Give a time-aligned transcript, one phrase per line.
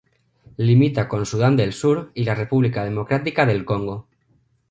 [0.57, 4.07] Limita con Sudán del Sur y la República Democrática del Congo.